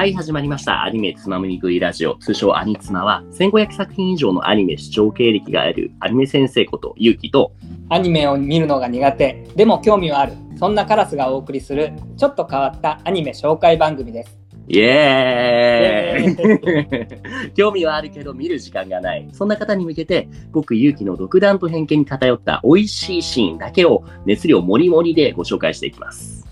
[0.00, 0.82] はい、始まりました。
[0.82, 7.52] アニメつまみに食いラジオ、通称アニツマは、1500作品以上のアニメ視聴経歴があるアニメ先生こと、ゆうきと、
[7.90, 19.28] アニメを見るのが苦手でも興味はあるそんなカラスがお送りするちょっと変わったアニメ紹介番組ですイエーイ 興味はあるけど見る時間がない。
[19.34, 26.49] そんな方に向けて、僕、ゆうきの独断と偏見に偏った美味しいシーンだけを熱量もりもりでご紹介していきます。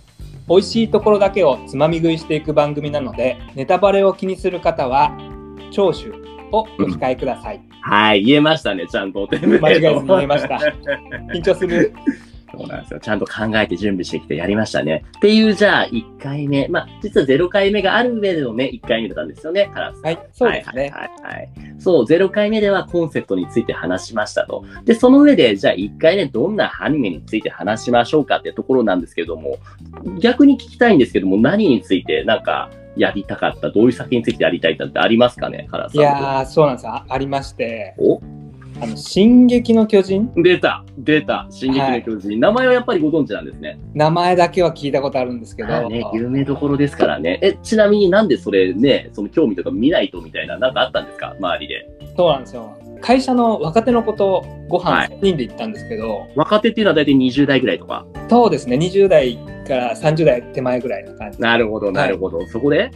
[0.48, 5.16] 美味しいところだけをつまみ食いしていく番組なのでネタバレを気にする方は
[5.70, 6.10] 聴取
[6.52, 9.28] をお控えください、はい、言えましたね、ちゃんと。
[9.30, 10.58] 間違えずに言えました。
[11.34, 11.92] 緊張する
[12.52, 13.00] そうなんですよ。
[13.00, 15.04] ちゃんと考えて準備してきてやりましたね。
[15.18, 16.66] っていう、じゃあ、1回目。
[16.68, 20.04] まあ、実は0回目がある上でのね、1回目だったんですよね、カラスさん。
[20.04, 21.50] はいそうですね、はいはい。
[21.78, 24.64] そう、0回目ではコンセプトについて話しましたと。
[24.84, 29.58] で、その上で、じゃあ1回目どんなアニメについて話しましょうかってところなんですけれども、
[30.20, 36.00] 逆に聞きたいんですけども、何についてなんかやりたかった、どういう作品についてやりたいってありますかね、カラスさん。
[36.00, 38.20] いやーそうなんですあありましてお？
[38.80, 40.30] あの「進撃の巨人？
[40.36, 41.46] 出た出た。
[41.50, 47.38] 進撃の巨人、名前はやっぱりご存知なんですね。」名前だけは聞いたことあるんですけど、あね、有名どころですからね。
[47.42, 51.34] え、ちなみになんでそれね、その興味とか見ないとみたいな、なんかあったんですか？
[51.38, 51.88] 周りで。
[52.16, 52.72] そうなんですよ。
[53.00, 55.08] 会社の若手の子とごはい。
[55.08, 58.06] 飯3人で行ったんですけど、若手っていうのは大体20代ぐらいとか？
[58.28, 58.76] そうですね。
[58.76, 61.40] 20代から30代手前ぐらいの感じ。
[61.40, 62.46] なるほど、なるほど。
[62.46, 62.90] そこで？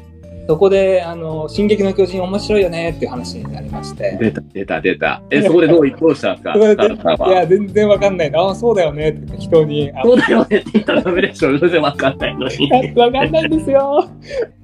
[0.49, 4.19] そこで、あの、進撃の巨人面白いよねっていう話になりまして。
[4.21, 5.23] 出た、出た、出た。
[5.31, 7.27] え、そこでどう、どうしたんですか？
[7.29, 8.41] いや、全然わかんないな。
[8.49, 9.91] あ、そうだよねって人に。
[9.95, 11.57] あそうだよねって言ったらダメでしょ。
[11.59, 12.71] 全然わかんないのに。
[12.71, 14.05] は いわかんないんですよ。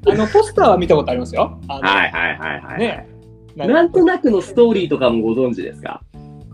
[0.08, 1.58] あの、ポスターは見たことありますよ。
[1.68, 2.80] あのはいはいはい。
[2.80, 3.06] ね。
[3.56, 6.00] なんとなくのストーリーとかもご存知ですか？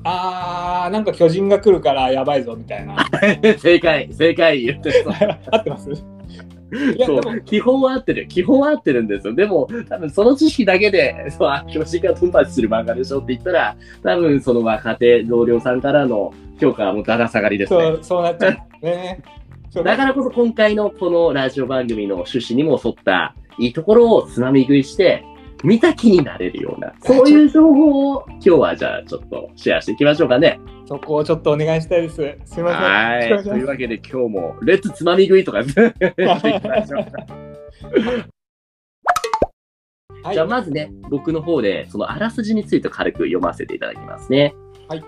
[0.07, 2.97] あー、なんか巨人が来るからやばいぞみたいな。
[3.59, 5.05] 正解、正解言ってる。
[5.51, 5.91] 合ってます？
[6.97, 8.27] いや、そでもう、基本は合ってる。
[8.29, 9.35] 基本は合ってるんですよ。
[9.35, 17.81] でも、多分その知識だけで、そう、あ、巨人がトンパチする漫画でしょって言ったら、多分その若手同僚さんからの評価はもうだだ下がりですね。
[17.81, 18.85] そう、そうなっちゃう。
[18.85, 19.23] ね。
[19.75, 25.25] だからこそ今回のこのラジオ番組の趣旨にも沿ったいいところをつまみ食いして、
[25.65, 30.61] 見た気になれるような、そういう情報を今日はじゃあちょっとシェアしていきましょうかね。
[30.87, 32.17] そこをちょっとお願いしたいです。
[32.17, 32.63] すいません。
[32.63, 33.45] はい。
[33.45, 37.27] というわけで今日も、レッツつまみ食いとかていきましょうか。
[40.23, 44.55] ますじゃあまずね、僕の方で、そのあらすじについて軽く読ませていただきますね。
[44.89, 45.05] はい。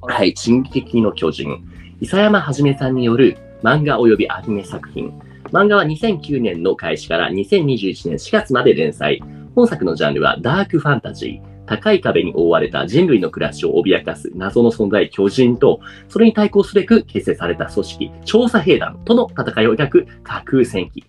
[0.00, 1.62] はい、進撃の巨人。
[2.00, 5.12] 伊佐山はじめさんによる漫画及びアニメ作品。
[5.52, 9.22] 漫画は2009年の開始から2021年4月まで連載。
[9.54, 11.50] 本作のジャンルはダークファンタジー。
[11.66, 21.04] 高い壁に覆われた人類の暮らしを脅かす謎の存在巨人と、それに対抗すべく結成された組織、調査兵団との戦いを描く架空戦記。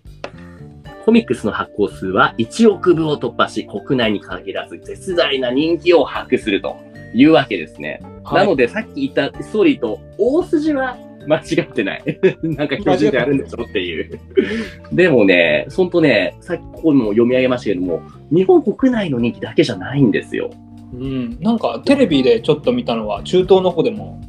[1.04, 6.76] コミックスの発行数は1億部を突破し、国内に限らず絶大な人気を博すると
[7.12, 8.00] いうわけですね。
[8.32, 12.04] なので、さっき言ったストーリーと大筋は間違ってない。
[12.42, 14.18] なんか巨人でやるんでしょっていう。
[14.92, 18.02] でもね、ほんとね、さっきここにも読み上げましたけども、
[18.32, 20.50] 日本国内の人気だけじゃないんですよ。
[20.94, 24.20] うん、なんかテレビでちょっと見たのは中東の方でも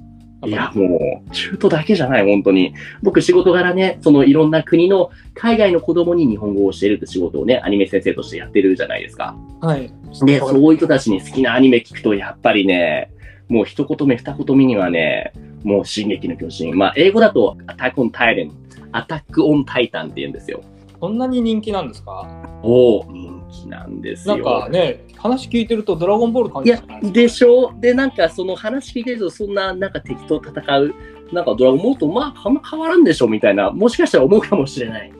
[0.45, 2.73] いや、もう、中途だけじゃない、本当に。
[3.01, 9.37] 僕、仕事柄ね、そのいろんな国の海外の子供に日本語を教えるって仕事をね、アニメ先生としてやってるじゃないですか。
[9.61, 9.89] はい
[10.25, 13.09] で、そういう人たちに好きなアニメ聞くと、やっぱりね、
[13.47, 15.31] もう一言目、二言目にはね、
[15.63, 16.77] もう進撃の巨人。
[16.77, 20.61] まあ、英語だと、アタックオンタイタン、アタックオンタイタンって言うんですよ。
[20.99, 22.27] こんなに人気なんですか？
[22.63, 24.35] おお、人気なんですよ。
[24.35, 27.73] なんかね話聞いてるとドラゴンボール感いやじい、でしょ？
[27.77, 30.93] うで、なんかその話聞いてると、そんななんか敵と戦う、
[31.31, 35.13] なんかドラゴンボールとまあ、あんま変わらんでしょみたいな、もしかしたら思うかもしれない。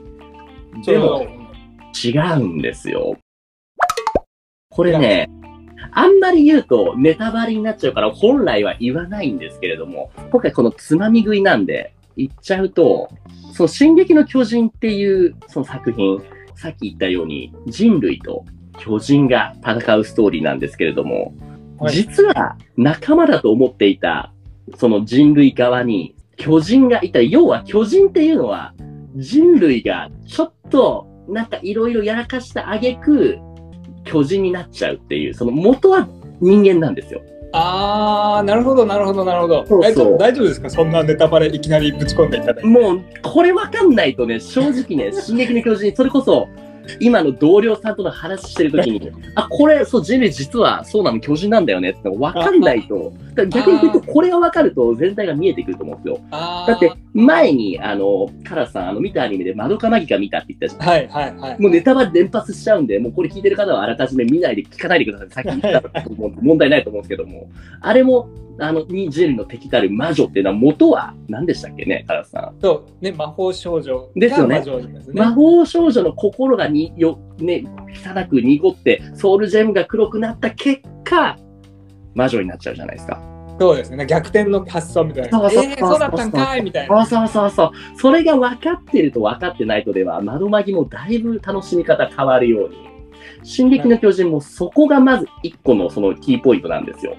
[0.84, 1.26] でも、
[2.04, 3.16] 違うんですよ。
[4.70, 5.30] これね、
[5.92, 13.08] あんまり言うとネタバレになっちゃうから本来は言わないんですけれども、今回このつまみ食いなんで言っちゃうと、
[13.52, 16.20] その進撃の巨人っていうその作品、
[16.56, 18.44] さっき言ったように人類と
[18.78, 21.34] 巨人が戦うストーリーなんですけれども、
[21.78, 24.32] はい実は仲間だと思っていた
[24.76, 27.20] その人類側に巨人がいた。
[27.20, 28.74] 要は巨人っていうのは
[29.16, 33.38] 人類がちょっとなんかいろいろやらかした挙句
[34.04, 36.08] 巨人になっちゃうっていう、その元は
[36.40, 37.22] 人間なんですよ。
[37.56, 39.64] あーなるほどなるほどなるほど。
[39.66, 40.18] そうそう。
[40.18, 40.68] 大丈夫ですか？
[40.68, 42.66] そんなネタバレいきなりぶち込んでいただいて。
[42.66, 46.48] もう、これわかんないとね、正直ね、進撃の巨人、それこそ、
[47.00, 53.12] 今の同僚さんとの話してるときに、あ、これ、そう、人類実はそうなの、巨人なんだよねって分かんないと、
[53.48, 56.20] 逆に言うと、これが分かると全体が見えてくると思うんですよ。
[56.30, 60.88] だって、前に、あの、カラスさん、あの、見たアニメで、マドカマギカ見たって言ったじゃん。
[60.88, 61.60] はいはいはい。
[61.60, 65.30] もうネタバレ連発しちゃうんで、もうこれ聞いてる方はあらかじめ見ないで聞かないでください。
[65.30, 67.48] さっき言ったと思う問題ないと思うんですけども、
[67.80, 68.28] あれも、
[68.58, 72.60] あの、にジェルの敵たる魔女っていうのは元は何でしたっけね、カラスさん。
[72.60, 81.36] そう、ね、魔法少女ですよねが魔法少女の心がによ、ね、汚く濁って、ソウルジェムが黒くなった結果、
[82.14, 83.20] 魔女になっちゃうじゃないですか。
[83.58, 84.04] そうですね。
[84.06, 85.30] 逆転の発想みたいな。
[85.30, 87.06] そうそうそうえー、そうだったんかいみたいな。
[87.06, 87.70] そうそうそうそう。
[88.00, 92.76] それが分かってると分かってないとでは、窓マギもだいぶ楽しみ方変わるように。
[93.44, 97.16] 進撃の巨人もそこがまず一個のそのキーポイントなんですよ。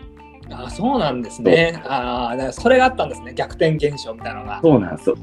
[0.51, 1.81] あそうなんですね。
[1.85, 3.33] ああ、だからそれがあったんですね。
[3.33, 4.59] 逆転現象みたいなのが。
[4.61, 5.17] そうなんですよ。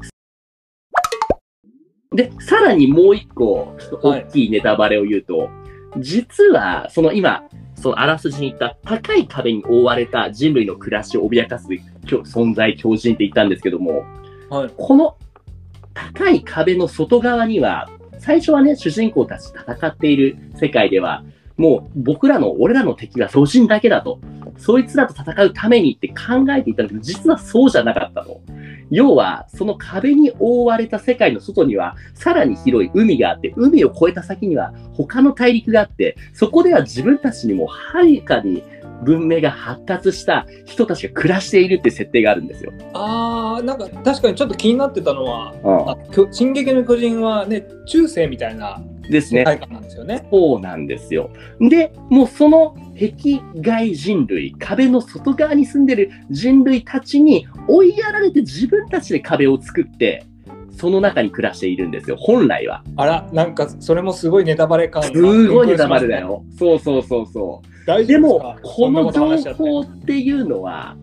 [2.13, 5.49] で、さらにもう一個、ちょっと大きいネタバレを言うと、
[5.97, 7.43] 実は、その今、
[7.75, 11.67] そのあらすじに言った高い壁に覆われた人類の暮らしを脅かす
[12.05, 14.05] 存在、狂人って言ったんですけども、
[14.49, 14.69] はい。
[14.77, 15.17] この
[15.93, 17.89] 高い壁の外側には、
[18.19, 21.23] 最初はね、主人公たち戦っている世界では、
[21.57, 24.19] もう僕らの、俺らの敵は巨人だけだと。
[24.57, 28.41] そいつらと戦うためにって考えていたんだけど、実はそうじゃなかったと。
[28.91, 38.63] 要は、その壁に覆われた世界の外には、さらに広い海があって、海を越えた先には他の大陸があって、そこでは自分たちにもはるかに
[39.03, 42.71] 文明が発達した人たちが暮らしているって設定があるんですよ。
[42.93, 48.92] ああ、なんか確かにちょっと気になってたのは、うあきょ進撃の巨人はね、中世みたいなん。
[49.09, 49.41] ですね。
[49.41, 50.27] 世界観なんですよね。
[50.31, 51.29] そうなんですよ。
[51.59, 60.25] で、もうその壁外人類、壁の外側に住んでる人類たちに追いやられて自分たちで壁を作って、
[60.71, 62.83] その中に暮らしているんですよ、本来は。
[62.95, 65.07] あら、なんかそれもすごいネタバレ感が。
[65.07, 66.19] すごいネタバレだ。
[66.21, 66.43] よ。
[66.57, 67.85] そうそうそうそう。
[67.85, 70.95] 大でも丈夫ですか、この情報っていうのは、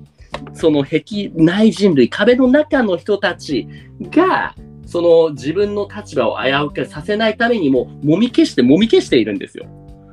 [0.55, 3.69] その壁内人類、壁の中の人たち
[4.11, 4.55] が、
[4.91, 9.67] その自分の立場を危うくさせないためにも、もみ消してもみ消しているんですよ。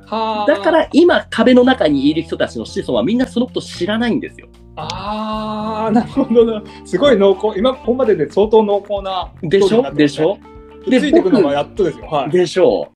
[0.06, 0.46] はあ。
[0.46, 4.46] だから今、壁の中にいる人たちの子孫はみんなそのこと知らないんですよ。
[4.76, 6.62] ああ、なるほどな。
[6.84, 7.58] すごい濃厚。
[7.58, 9.32] 今、ここまでで相当濃厚な。
[9.42, 9.92] でしょ？
[9.92, 10.38] でしょ？
[10.86, 12.06] でついてくのがやっとですよ。
[12.06, 12.30] はい。
[12.30, 12.92] でしょ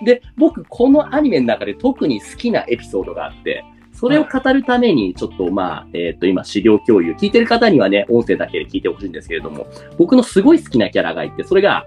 [0.00, 0.04] う。
[0.04, 9.66] で、僕、このアニメの中で特に好きなエピソードがあって、それを語るために、ちょっとまあ、えっ、と、今、資料共有、聞いてる方にはね、音声だけで聞いてほしいんですけれども、
[9.98, 11.86] 僕のすごい好きなキャラがいて、それが、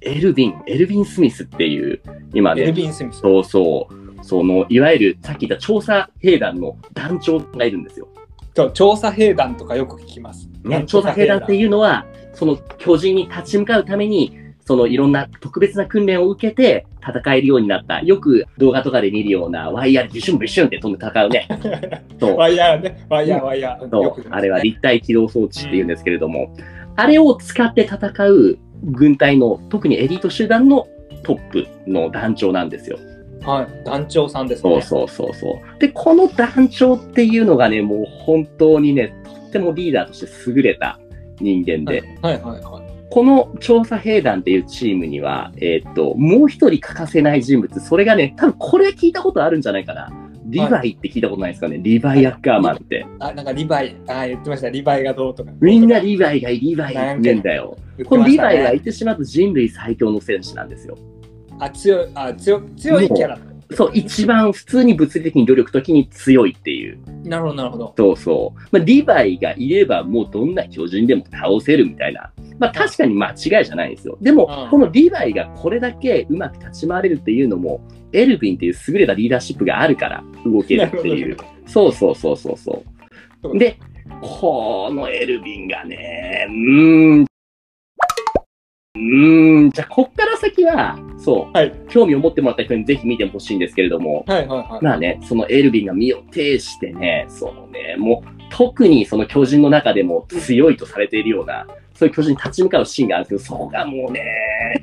[0.00, 2.00] エルヴィン、エルヴィン・スミスっていう、
[2.34, 3.20] 今ね、エルビン・スミス。
[3.20, 8.08] そうそう、その、いわゆる、さっき言った調査兵団の団長がいるんですよ。
[8.54, 10.48] そう調査兵団とかよく聞きます。
[10.64, 14.36] ね、調査兵団っていうのは、その巨人に立ち向かうために、
[14.68, 18.02] そのいろんな特別な訓練を受けて戦えるようになった。
[18.02, 21.48] よく動画とかで見るようなワイヤーでビシュンビシュンって飛んで戦うね。
[22.20, 22.36] そう。
[22.36, 23.06] ワイヤーね。
[23.08, 23.88] ワイヤー、ワイヤー。
[23.88, 26.54] そうあれは立体機動装置っていうんですけれども、
[26.96, 30.86] あれを使って戦う軍隊の、特にエリート集団の
[31.22, 32.98] トップの団長なんですよ。
[33.40, 33.84] はい。
[33.86, 34.82] 団長さんですね。
[34.82, 35.80] そうそうそうそう。
[35.80, 41.00] で、この団長っていうのがね、もう本当にね、とってもリーダーとして優れた
[41.40, 42.77] 人間で、はいはいはい。
[43.10, 50.12] この調査兵団っていうチームには、えーっと、もう一人欠かせない人物、それがね、多分これ聞いたことあるんじゃないかな。
[50.48, 51.78] リヴァイって聞いたことないですかね。
[51.78, 53.06] リヴァイ・アッカーマンって。
[53.18, 54.70] あ、なんかリヴァイ、あ言ってました。
[54.70, 55.50] リヴァイがどうとか。
[55.60, 57.76] みんなリヴァイがいい、リヴァイがいいんだよ。
[57.76, 60.96] 言ってこのリヴァイがいてしまうと人類最強の戦士なんですよ。
[61.58, 63.38] あ、強い、あ、強い、強いキャラ。
[63.70, 66.98] そう、一番普通に物理的に努力時に強いっていう。
[67.24, 67.94] なるほど、なるほど。
[67.96, 68.60] そうそう。
[68.70, 72.30] まあ、リヴァイがいればもうどんな巨人でも倒せるみたいな。
[72.58, 74.16] まあ確かに間違いじゃないんですよ。
[74.20, 77.80] でもうん、このリヴァイがこれだけうまく立ち回れるっていうのも、
[78.12, 81.36] エルヴィンっていう優れたリーダーシップがあるから動けるっていう。
[81.66, 82.82] そうそうそうそうそ。
[83.42, 83.78] そううで、
[84.20, 87.26] このエルヴィンがね、うーん。
[88.98, 91.72] うーん、じゃあ、こっから先は、そう、はい。
[91.88, 94.84] 興味を持ってもらった人にぜひ見てほしいんですけれども、はいはいはい。
[94.84, 104.24] まあね、そのエルヴィンが身を挺してね、そのね、もう特にその巨人の中でも強いとされているような、そういう巨人に立ち向かうシーンがあるんですけど、そこがもうね、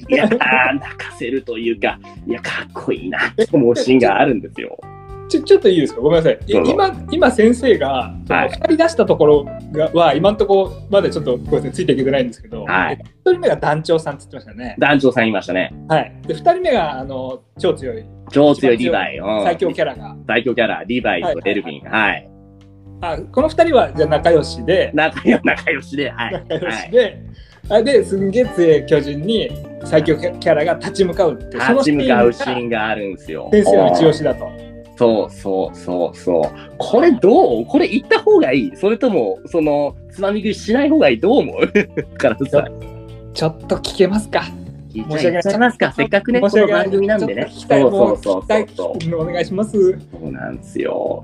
[0.09, 4.77] いやー、泣かせるというか、いや、かっこいいなって思うシーンがあるんですよ。
[5.27, 6.01] ちょ、ちょっといいですか？
[6.01, 6.39] ごめんなさい。
[6.47, 14.75] 今、今先生が、はい二人出したところがは、今のところまでちょっと、ごめんなさい、ついていけてないんですけど、はい一人目が団長さんって言ってましたね。
[14.79, 15.73] 団長さん言いましたね。
[15.87, 16.13] はい。
[16.27, 19.19] で、二人目が、あの、超強い、超強いリヴァイ。
[19.19, 20.15] うん最強キャラが。
[20.27, 21.91] 最強キャラ、リヴァイとエルヴィン。
[21.91, 22.29] はい。
[23.01, 26.33] あ、この二人は、じゃあ仲良しで、仲良仲良しで、はい。
[26.33, 26.77] 仲良はい。
[26.77, 27.21] しで、
[27.67, 29.49] あですんげえ強い巨人に
[29.85, 33.49] 最強キャラが立ち向かうって立ち向かうシーンがあるんですよ。
[33.51, 34.47] 先生の一押しだと。
[34.97, 36.75] そうそうそうそう。
[36.77, 38.75] これどうこれ行った方がいい？
[38.75, 42.17] それとも、その、つまみ食いしない方がいいどう思う？
[42.17, 42.67] からさ、
[43.33, 44.43] ちょっと聞けますか？
[44.93, 45.91] 聞いちゃいちゃいますか？
[45.91, 47.51] せっかくね、こ申し訳ないの番組なんでね。
[47.51, 48.43] そうもそううそう
[48.75, 49.99] そういお願いします。
[49.99, 51.23] そうなんですよ。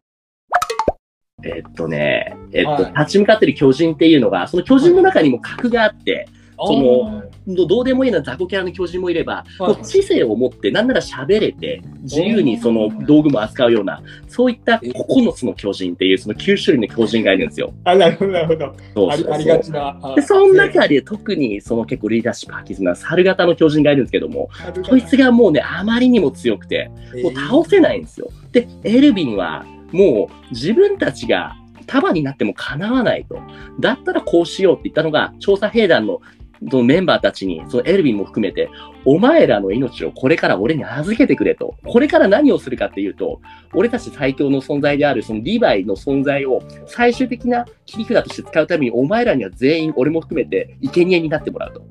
[1.44, 6.28] えっとね、えっと、はい立ち向かってる巨人っていうのが、その巨人の中にも格があって、
[6.68, 17.74] そのどどうでもいいな雑魚キャラの巨人もいれば、はいもう知性を持って、なんなら喋れて、自由にその道具も扱うような、そういった9つの巨人っていう、その9種類の巨人がいるんですよ。
[17.84, 18.76] あ、なるほど、なるほど。
[18.94, 20.00] そうそうそうありがちな。
[20.02, 24.50] あで、その中で特にその結構リーダーシップ発揮するのは猿型の巨人がいるんですけども、
[24.88, 26.92] こいつがもうね、あまりにも強くて、
[27.24, 28.30] もう倒せないんですよ。
[28.52, 31.56] で、エルヴィンはもう自分たちが
[31.88, 33.40] 束になっても叶わないと。
[33.80, 38.70] だったらこうしようって言ったのが、調査兵団のそのメンバーたちに、そのエルヴィンも含めて、
[39.04, 41.76] お前らの命をこれから俺に預けてくれと。
[41.86, 43.42] これから何をするかっていうと、
[43.74, 51.84] 俺たち最強の存在であるそのリヴァイの存在を最終的な切り札として使うために、お前らには全員、俺も含めて、生贄になってもらうと。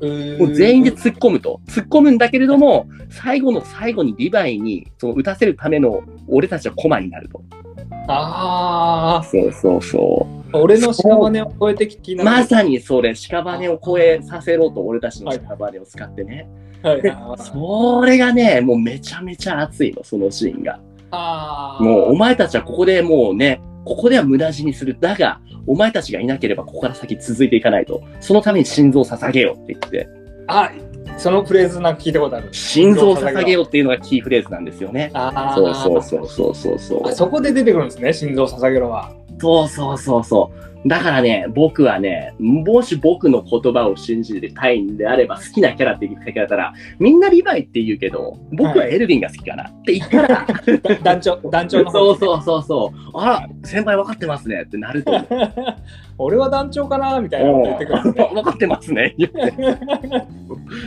[0.00, 1.60] もう全員で突っ込むと。
[1.66, 7.42] 突っ込むんだけれども、最後の最後にリヴァイにその打たせるための俺たちはコマになると。
[8.08, 12.16] あそうそうそあ、俺の屍を超えてきう。
[12.16, 12.24] な。
[12.24, 16.48] まさにそれ、屍を超えさせろと、俺たちの屍を使ってね。
[16.82, 20.78] はいでそれがね、もうめちゃめちゃ熱いの、そのシーンが。
[21.10, 21.82] ああ。
[21.82, 24.96] もうお前たちはここでもうね、ここでは無駄死にする。
[25.00, 28.02] だが、お前たちがいなければここから先続いていかないと。
[28.20, 30.08] そのために心臓を捧げようって言って、
[30.48, 30.72] あ、
[31.16, 32.52] そのフレーズなんか聞いたことある。
[32.52, 35.10] 心臓を捧げようっていうのがキーフレーズなんですよね。
[35.14, 35.54] ああ。
[35.54, 37.12] そうそうそうそうそうそうあ。
[37.12, 39.12] そこで出てくるんですね、心臓捧げろは。
[39.40, 40.75] そうそうそうそう。
[40.86, 51.90] だからね、僕はね、もし僕の言葉を信じてたいんであれば、好きなキャラって言ってたら、みんなリヴァイって言うけど、僕はエルヴィンが好きかなって言ったら、だ 団長、団長の方。
[51.90, 55.26] そうそうそうそう、あら、先輩分かってますねってなると思う。
[56.18, 58.30] 俺は団長かなみたいなこと言ってくるね。
[58.32, 59.14] 分かってますね。
[59.18, 59.52] 言って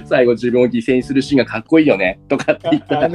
[0.06, 2.20] 最後自分を犠牲にするシーンがかっこいいよね。
[2.28, 3.10] とかって言ったら、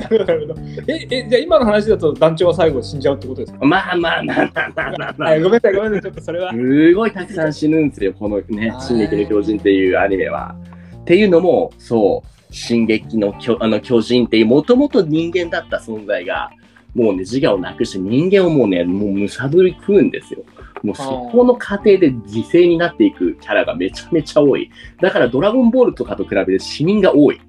[0.86, 3.66] え、え、じゃあ今の話だと団長は最後死んじゃうってことですか？
[3.66, 6.52] まあまあまあまあまあまあごめんなさい、ごめんなさい、ちょっとそれは。
[6.74, 10.54] すごいたくさん死ぬんですよ、このねは、い進撃の巨人っていうアニメは。
[11.02, 16.50] っていうのも、そう、進撃の巨あの巨人っていう、もともと人間だった存在が、
[16.94, 20.42] もうね、自我をなくして人間をもうね、もうむさぶり食うんですよ。
[20.82, 24.70] もうそこの過程で犠牲になっていくキャラがめちゃめちゃ多い。
[25.00, 27.40] だからドラゴンボールとかと比べて死人が多い。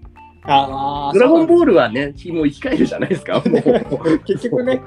[0.43, 3.35] ああ、ドラゴンーボールはね、もう生き返るじゃないですか。
[3.35, 3.41] も
[4.05, 4.81] う結局ね、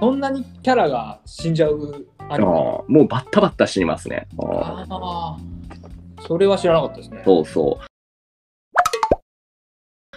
[0.00, 2.06] そんなにキャラが死んじゃう。
[2.28, 4.26] あーもうバッタバッタ死にますね。
[4.38, 5.38] あーああ、
[6.26, 7.22] それは知らなかったですね。
[7.24, 7.86] そうそう。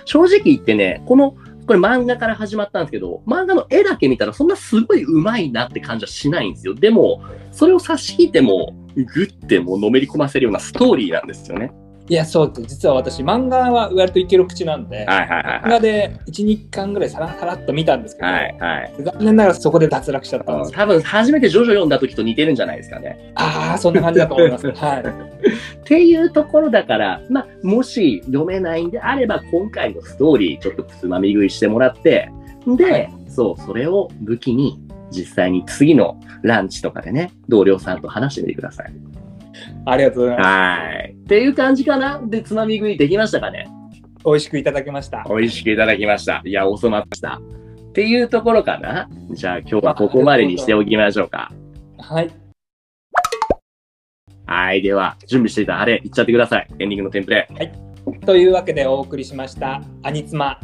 [0.05, 1.35] 正直言ってね、この、
[1.67, 6.73] これ漫画から始まったんですけど、漫画の絵だけ見たらそんなすごい上手いなって感じはしないんですよ。
[6.73, 11.71] でも、それを差し引いても、グッてもうのめり込ませるようなストーリーなんですよね。
[12.09, 18.57] いや、そう実は私、漫画は割といける口なんで、はいはいはい漫画で1、2巻ぐらいさらさらっと見たんですけど、はい。
[18.59, 20.71] はい残念ながらそこで脱落しちゃったんです。
[20.71, 23.31] 多分初めてジョジョ読んだ時と似てるんじゃないですかね。
[23.35, 24.67] ああ、そんな感じだと思います。
[24.73, 24.99] はい。
[25.01, 32.31] っていうところだから、まあ、もし読めないんであれば、今回のストーリーちょっとつまみ食いしてもらって、
[32.65, 34.79] で、はいそう、それを武器に、
[35.11, 38.93] 実際に次のランチとかでね、同僚さんと話してみてください。
[39.85, 40.47] ありがとうございます。
[40.47, 41.13] はい。
[41.13, 42.21] っていう感じかな？
[42.25, 43.67] で、つまみ食いできましたかね？
[44.25, 45.25] 美味しくいただきました。
[45.29, 46.41] 美味しくいただきました。
[46.45, 47.39] いや、おそました。
[47.89, 49.09] っていうところかな？
[49.31, 51.51] じゃあ今日はここまでにしておきましょうか。
[51.97, 52.29] はい。
[54.45, 54.81] はい。
[54.81, 56.67] では、準備していたあれ、いっちゃってください。
[56.79, 57.47] エンディングのテンプレ。
[58.25, 60.59] というわけでお送りしました「アニツマ」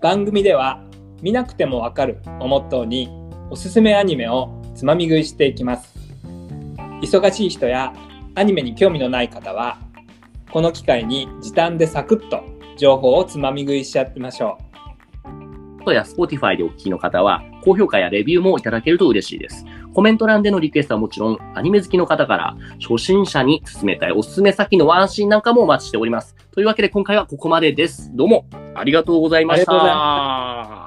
[0.00, 0.82] 番組では
[1.20, 3.10] 「見なくてもわかる」をモットーに
[3.50, 5.94] おすすめアニメをつまみ食いしていきます
[7.02, 7.92] 忙しい人や
[8.34, 9.78] アニメに興味のない方は
[10.50, 12.44] この機会に時短でサクッと
[12.76, 14.70] 情報をつまみ食いしちゃってみましょう
[15.92, 19.64] や Spotify でお聞きの方は、高評価やレビューもいただけると嬉しいです。
[19.94, 26.36] コメント欄でのリクエストはもちろん、アニメ好きの方から、初心者に勧めたいおすすめ先のワンシーンなんかもお待ちしております。
[26.52, 28.10] というわけで今回はここまでです。
[28.14, 29.72] どうも、ありがとうございました。
[29.72, 30.79] ありがとうござい